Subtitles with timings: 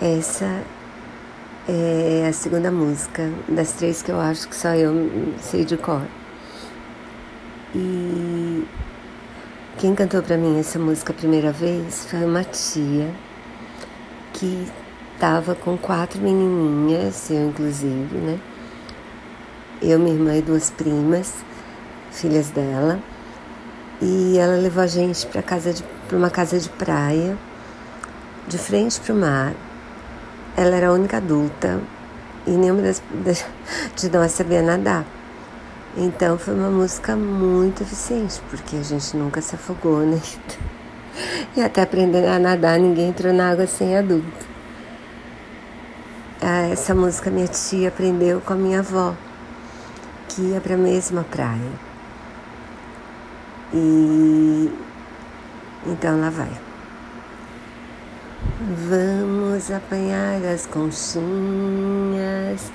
[0.00, 0.62] Essa
[1.68, 4.94] é a segunda música das três que eu acho que só eu
[5.38, 6.00] sei de cor.
[7.74, 8.66] E
[9.76, 13.14] quem cantou para mim essa música a primeira vez foi uma tia
[14.32, 14.66] que
[15.12, 18.40] estava com quatro menininhas, eu inclusive, né?
[19.82, 21.44] Eu, minha irmã e duas primas,
[22.10, 22.98] filhas dela.
[24.00, 27.36] E ela levou a gente para casa de para uma casa de praia,
[28.48, 29.54] de frente para o mar.
[30.56, 31.80] Ela era a única adulta
[32.46, 33.44] e nenhuma das, das
[33.96, 35.04] de nós sabia nadar.
[35.96, 40.20] Então foi uma música muito eficiente, porque a gente nunca se afogou, né?
[41.56, 44.46] E até aprender a nadar, ninguém entrou na água sem adulto.
[46.40, 49.14] Ah, essa música minha tia aprendeu com a minha avó,
[50.28, 51.72] que ia para a mesma praia.
[53.74, 54.72] E
[55.86, 56.69] então lá vai.
[58.62, 62.70] Vamos apanhar as conchinhas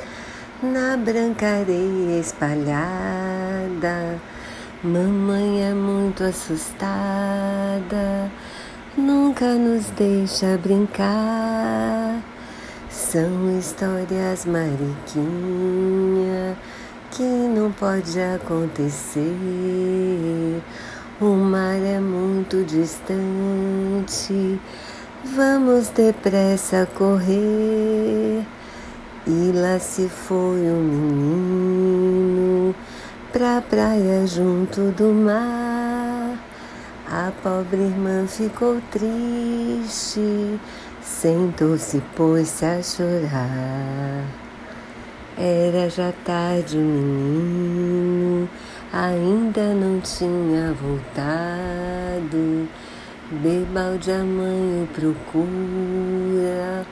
[0.64, 4.20] na branca areia espalhada.
[4.84, 6.90] Mamãe é muito assustada,
[8.98, 12.20] nunca nos deixa brincar.
[12.90, 14.88] São histórias mariquinha
[17.12, 19.22] que não pode acontecer.
[21.22, 24.60] O mar é muito distante,
[25.36, 28.46] vamos depressa correr.
[29.28, 32.76] E lá se foi um menino
[33.32, 36.38] pra praia junto do mar.
[37.08, 40.60] A pobre irmã ficou triste
[41.06, 44.26] Sentou-se, pôs-se a chorar.
[45.38, 48.50] Era já tarde, o menino
[48.92, 52.68] ainda não tinha voltado.
[53.32, 56.86] Debalde a mãe procura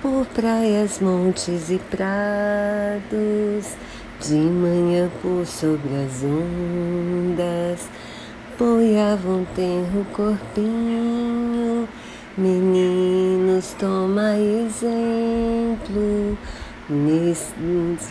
[0.00, 3.74] por praias, montes e prados.
[4.20, 7.88] De manhã por sobre as ondas,
[8.58, 11.88] boiavam tenro corpinho
[12.36, 16.36] Meninos, toma exemplo
[16.90, 17.54] nesse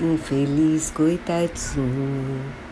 [0.02, 2.63] infeliz coitadinho.